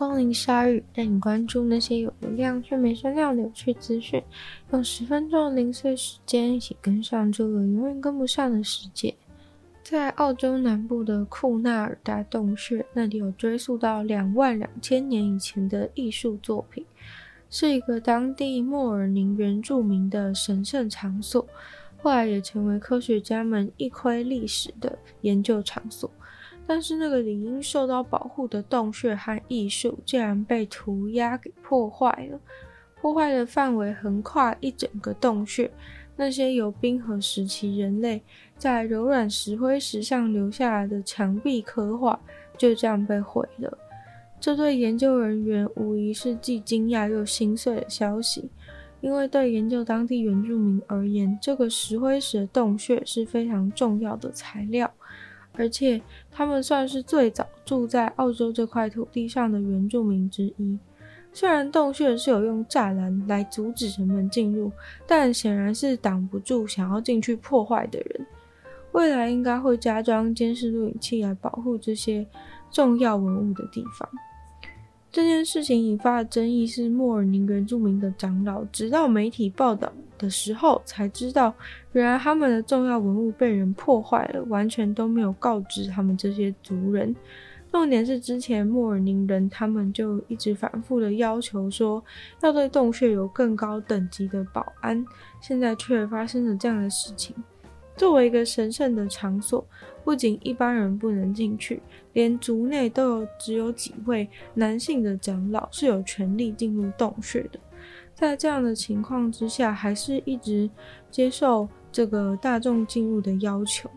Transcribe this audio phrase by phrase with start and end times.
[0.00, 4.22] 光临鲨语，带你关注那些有流量却没声量的有趣资讯。
[4.72, 9.14] 用十分钟的零碎时间，一起跟上这个永远跟不上的世界。
[9.82, 16.82] 在澳洲南部的库纳尔大洞穴，那里有追溯到两万两千年以前的艺术作品，
[17.50, 21.46] 是一个当地莫尔宁原住民的神圣场所，
[21.98, 26.10] 后来也成为科学家们一窥历史的研究场所。
[26.66, 32.40] 但是那个理应受到保护的洞穴和艺术，竟然被涂鸦给破坏了，
[33.00, 35.70] 破坏的范围横跨一整个洞穴。
[36.16, 38.22] 那些由冰河时期人类
[38.58, 42.20] 在柔软石灰石上留下来的墙壁刻画，
[42.58, 43.78] 就这样被毁了。
[44.38, 48.50] 这对研究人员无疑是既惊讶又心碎的消息，
[49.00, 54.92] 因为对研究当地原住民而言，这个石灰石的洞穴是非常重要的材料，
[55.54, 60.78] 而且他们算是最早住在澳洲这块土地上的原住民之一。
[61.32, 64.72] 虽然洞穴是有用栅栏来阻止人们进入，
[65.06, 68.26] 但显然是挡不住想要进去破坏的人。
[68.92, 72.26] 未来应该会加装监视录影器来保护这些
[72.72, 74.08] 重要文物的地方。
[75.12, 81.52] 这件事情引发的争议是莫尔宁原住民的长老，直到媒体报道的时候才知道，
[81.92, 87.14] 原来他们的重要文物被人破坏了，完全都没有告知他们这些族人。
[87.72, 92.02] 重点是，之前莫尔宁人他们就一直反复的要求说，
[92.42, 95.04] 要对洞穴有更高等级的保安，
[95.40, 97.34] 现在却发生了这样的事情。
[98.00, 99.62] 作为一个神圣的场所，
[100.02, 101.82] 不仅一般人不能进去，
[102.14, 107.60] 连族内都有只有几位男性的长老是有权利进入洞穴的。
[108.14, 110.70] 在这样的情况之下，还是一直
[111.10, 113.90] 接受这个大众进入的要求。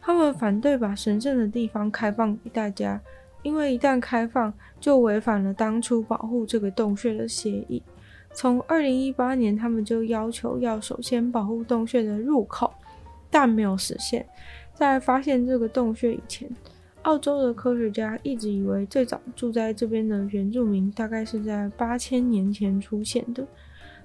[0.00, 3.00] 他们反对把神圣的地方开放给大家。
[3.42, 7.82] 因为一旦开放，就违反了当初保护这个洞穴的协议。
[8.32, 12.72] 从二零一八年，他们就要求要首先保护洞穴的入口，
[13.30, 14.26] 但没有实现。
[14.74, 16.48] 在发现这个洞穴以前，
[17.02, 23.46] 澳洲的科学家一直以为最早住在这边的原住民大概是在八千年前出现的。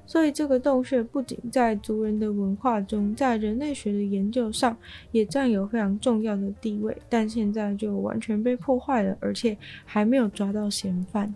[0.06, 4.76] 所以，这个洞穴不仅在族人的文化中，在人类学的研究上
[5.12, 11.34] 也占有非常重要的地位，但现在就完全被破坏了，而且还没有抓到嫌犯。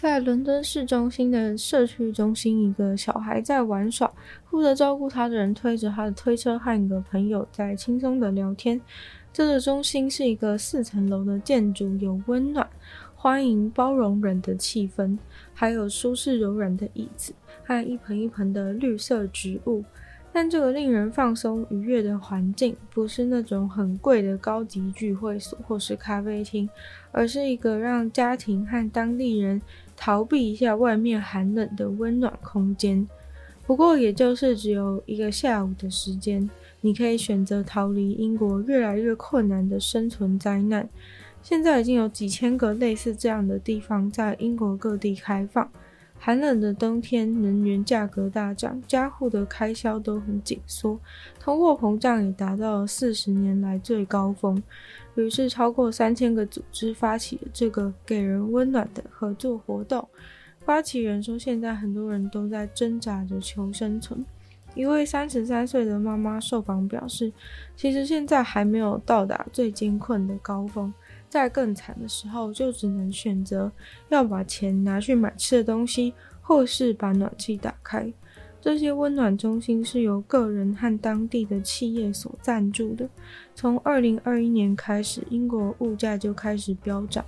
[0.00, 4.10] 在伦敦市中心的社区中心，一个小孩在玩耍，
[4.48, 8.80] 负责照顾他的人推着他的推车，和一个朋友在轻松的聊天。
[9.30, 12.66] 这个中心是一个四层楼的建筑，有温暖。
[13.14, 15.18] 欢迎包容人的气氛，
[15.52, 19.84] 还有舒适柔软的椅子和一盆一盆的绿色植物。
[20.32, 26.70] 但这个令人放松愉悦的环境，不是那种很贵的高级聚会所或是咖啡厅，
[27.10, 29.60] 而是一个让家庭和当地人
[30.02, 33.06] 逃避一下外面寒冷的温暖空间。
[33.66, 36.48] 不过，也就是只有一个下午的时间，
[36.80, 40.88] 你可以选择逃离英国越来越困难的生存灾难。
[41.42, 45.70] 现在已经有几千个类似这样的地方在英国各地开放。
[46.22, 51.00] 寒冷的冬天，能源价格大涨，家户的开销都很紧缩，
[51.38, 54.62] 通货膨胀也达到了四十年来最高峰。
[55.14, 60.06] 于是，超过三千个组织发起了这个给人温暖的合作活动。
[60.62, 64.22] 发起人说，现在很多人都在挣扎着求生存。
[64.74, 67.32] 一位三十三岁的妈妈受访表示，
[67.74, 70.92] 其实现在还没有到达最艰困的高峰。
[71.30, 73.72] 在更惨的时候，就只能选择
[74.10, 76.12] 要把钱拿去买吃的东西，
[76.42, 78.12] 或是把暖气打开。
[78.60, 83.08] 这些温暖中心是由个人和当地的企业所赞助的。
[83.54, 87.24] 从二零二一年开始，英国物价就开始飙涨，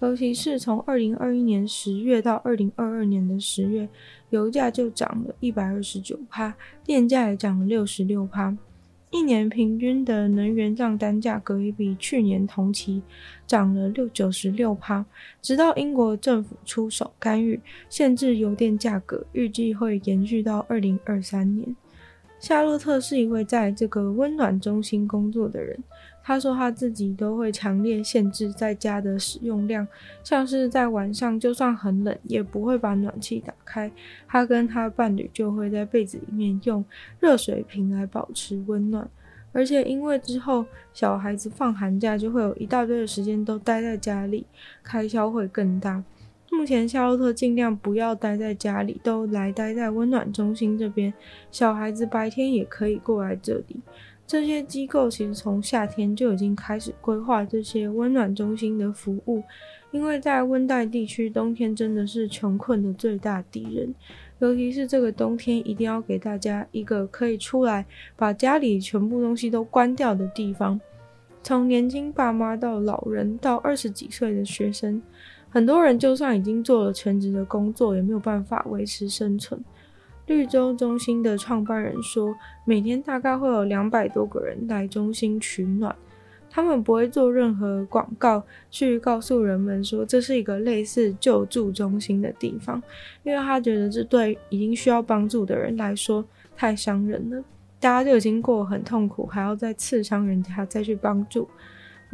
[0.00, 3.88] 尤其是从二零二一年十月到二零二二年的十月，
[4.28, 6.54] 油价就涨了一百二十九趴，
[6.84, 8.54] 电价也涨了六十六趴。
[9.14, 13.00] 一年平均的能源账单价格也比去年同期
[13.46, 15.06] 涨了六九十六趴，
[15.40, 21.76] 直到英国政府出手干预，限制油电价格，预计会延续到二零二三年。
[22.40, 25.78] 夏洛特是一位在这个温暖中心工作的人。
[26.26, 29.86] 他说他自己都会强烈限制在家的使用量，
[30.22, 33.92] 像是在晚上就算很冷也不会把暖气打开。
[34.26, 36.82] 他跟他伴侣就会在被子里面用
[37.20, 39.06] 热水瓶来保持温暖。
[39.52, 44.46] 而且因为之后小孩子放寒假就会有一大堆的时间都待在家里，
[44.82, 46.02] 开销会更大。
[46.50, 51.12] 目前夏洛特尽量不要待在家里，都来待在温暖中心这边。
[51.50, 53.76] 小孩子白天也可以过来这里。
[54.26, 59.42] 这些机构其实从夏天就已经开始规划这些温暖中心的服务，
[59.90, 63.94] 因为在温带地区，冬天真的是穷困的最大敌人。
[64.40, 67.84] 尤其是这个冬天，一定要给大家一个可以出来
[68.16, 70.80] 把家里全部东西都关掉的地方。
[71.42, 75.00] 从年轻爸妈到老人，到二十几岁的学生，
[75.50, 79.62] 很多人就算已经做了全职的工作，也没有办法维持生存。
[80.26, 82.34] 绿洲中心的创办人说，
[82.64, 85.94] 每天大概会有两百多个人来中心取暖。
[86.50, 88.40] 他们不会做任何广告
[88.70, 92.80] 去告诉人们说这是一个类似救助中心的地方，
[93.24, 96.24] 因为他觉得这对已经需要帮助的人来说
[96.56, 97.42] 太伤人了。
[97.80, 101.48] 大家就已经过很痛苦，还要再刺伤人家再去帮助。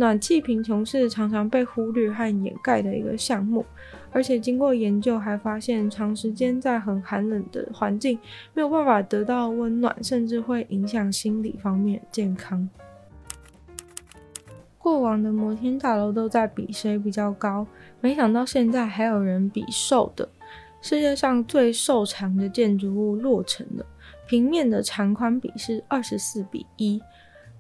[0.01, 3.63] 暖气贫穷是常常被忽略和掩盖的一个项目，
[4.11, 8.19] 而且经过研究还发现，长时间在很寒冷的环境
[8.55, 12.67] 没有办法得到温暖，甚至会影响心理方面健康。
[14.79, 17.67] 过往的摩天大楼都在比谁比较高，
[18.01, 20.27] 没想到现在还有人比瘦的。
[20.81, 23.85] 世界上最瘦长的建筑物落成了，
[24.27, 26.99] 平面的长宽比是二十四比一。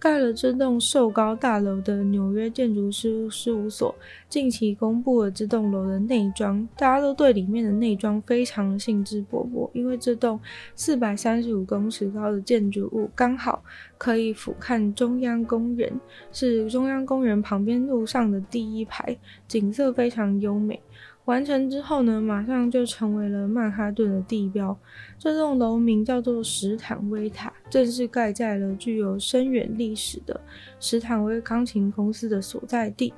[0.00, 3.94] 盖了这栋瘦高大楼的纽约建筑师事务所
[4.30, 10.40] 近期公布了这栋楼的内装，大家都对里面的内装非常的兴致勃勃，因为这栋
[10.74, 13.62] 四百三十五公尺高的建筑物刚好
[13.98, 15.92] 可以俯瞰中央公园，
[16.32, 19.14] 是中央公园旁边路上的第一排，
[19.46, 20.80] 景色非常优美。
[21.26, 24.76] 完成之后呢，马上就成为了曼哈顿的地标。
[25.18, 30.40] 这栋楼名叫做史坦威塔，正是盖在了具有深远历史的
[30.80, 33.12] 史坦威钢琴公司的所在地。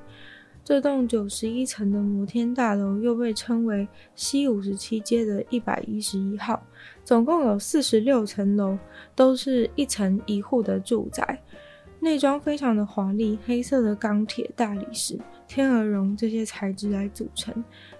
[0.64, 6.62] 这栋九十一层的摩天大楼又被称为西五十七街的一百一十一号，
[7.02, 8.78] 总共有四十六层楼，
[9.16, 11.40] 都是一层一户的住宅。
[12.02, 15.16] 内装非常的华丽，黑色的钢铁、大理石、
[15.46, 17.54] 天鹅绒这些材质来组成。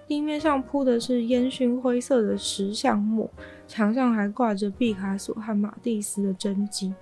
[0.05, 3.31] 地面上铺的是烟熏灰色的石橡木，
[3.65, 6.93] 墙上还挂着毕卡索和马蒂斯的真迹。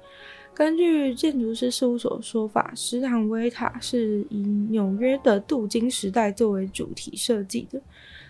[0.53, 7.81] 根据建筑师事务所的说法，史坦威塔是以纽约的镀金时代作为主题设计的，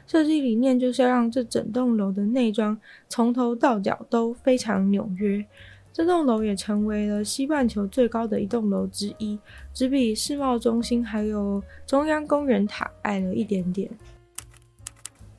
[0.07, 2.79] 设计理念就是要让这整栋楼的内装
[3.09, 5.45] 从头到脚都非常纽约。
[5.93, 9.38] 这栋楼也成为了西半球最高的一栋楼之一，
[9.73, 13.89] 只比世贸中心还有中央公园塔矮了一点点。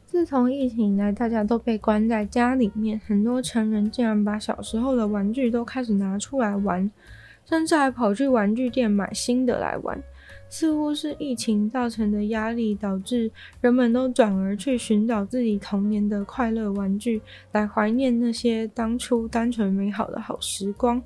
[0.05, 6.91] 自从疫情以来，大家都被关在家里面，很多成人竟然把小时候的玩具都开始拿出来玩，
[7.45, 10.03] 甚至还跑去玩具店买新的来玩。
[10.49, 13.31] 似乎是疫情造成的压力，导致
[13.63, 17.23] 人们都转而去寻找自己童年的快乐玩具，
[17.53, 21.03] 来怀念那些当初单纯美好的好时光。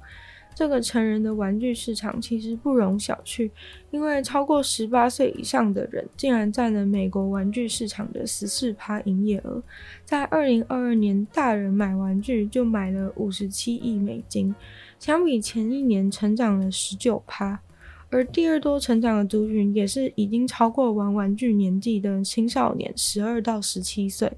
[0.53, 3.51] 这个成人的玩具市场其实不容小觑，
[3.91, 9.63] 因为超过十八岁以上的人竟然占了美国玩具市场的十四趴营业额。
[10.05, 14.53] 在二零二二年，大人买玩具就买了五十七亿美金，
[14.99, 17.61] 相比前一年成长了十九趴。
[18.09, 24.33] 而第二多成长的族群也是已经超过玩玩具年纪的青少年，十二到十七岁。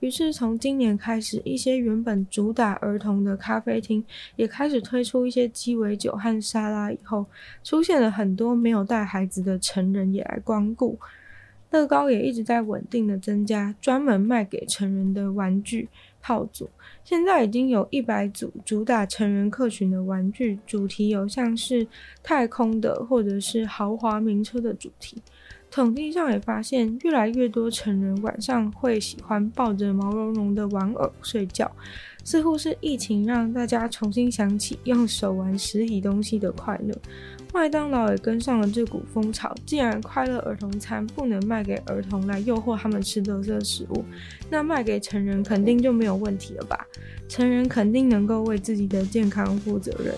[0.00, 4.04] 于是从今年开始，一些原本主打儿童的咖啡厅
[4.36, 6.90] 也开始推出一些鸡尾酒和沙拉。
[6.90, 7.24] 以后
[7.62, 10.98] 出现了很多没有带孩子的成人也来光顾。
[11.70, 15.88] 乐高也一直在稳定的增加专门卖给成人的玩具
[16.24, 16.70] 套组。
[17.04, 21.86] 现在已经有一百组主打成人客群的玩具，主题有像是
[22.22, 25.20] 太空的，或者是豪华名车的主题。
[25.70, 31.70] 统计上也发现，越来越多成人晚上会喜欢抱着毛茸茸的玩偶睡觉，
[32.22, 36.94] 似乎是疫情让大家重新想起用手玩实体东西的快乐。
[37.54, 44.04] 麦当劳也跟上了这股风潮，既然快乐儿童餐不能卖给儿童来诱惑他们吃垃圾食物，
[44.50, 46.84] 那卖给成人肯定就没有问题了吧？
[47.28, 50.12] 成人肯定能够为自己的健康负责任。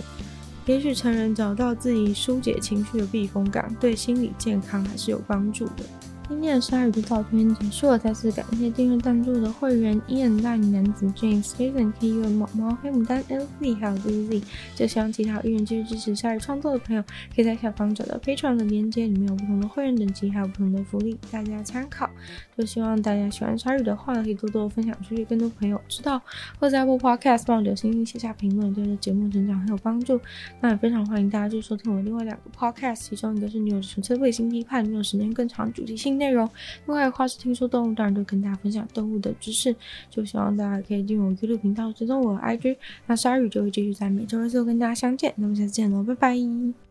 [0.65, 5.85] 也许成人找到自己疏解情绪的避风港，对心理健康还是有帮助的。
[6.29, 14.43] 今天的鲨鱼就到这边结束了，再次感谢订阅赞助的会员：Ian、大龄男子 James、Jason、K、U、毛毛、黑牡丹、LZ 还有 ZZ。
[14.75, 17.03] 就希望其他有意愿继续支持鲨鱼创作的朋友，
[17.35, 22.11] 可以在下方找到 Patreon 的链接，里面有不同的会员等级，还有不同的福利，大家参考。
[22.59, 26.21] 就希望大家喜欢鲨鱼的话，可以多多分享出去，更多朋友知道。
[26.59, 30.21] 或在播 Podcast 帮我留星星、写下评论，对这节目成长很有帮助。
[30.61, 36.49] 那也非常欢迎大家去收听我另外两个 Podcast，其中一个是女友纯粹卫星批判，没有时间更长主题性内容。
[36.87, 39.75] 另外的话是听说动物，当然就跟大家分享动物的知识。
[40.11, 42.77] 就希望大家可以进入我的频道，追踪我 IG。
[43.07, 45.33] 那鲨鱼就会继续在每周二四跟大家相见。
[45.37, 46.86] 那么下次见喽，拜拜。